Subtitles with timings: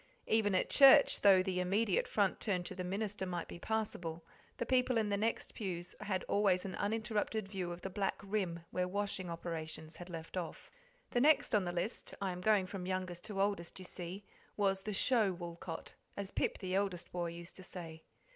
[0.25, 4.25] Even at church, though the immediate front turned to the minister might be passable,
[4.57, 8.61] the people in the next pew had always an uninterrupted view of the black rim
[8.71, 10.71] where washing operations had left off.
[11.11, 14.23] The next on the list I am going from youngest to oldest, you see
[14.57, 18.01] was the "show" Woolcot, as Pip, the eldest boy, used to say.